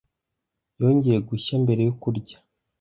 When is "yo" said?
1.87-1.93